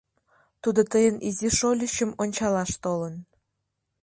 —Тудо 0.61 0.81
тыйын 0.91 1.15
изи 1.27 1.49
шольычым 1.57 2.11
ончалаш 2.21 2.71
толын. 2.83 3.15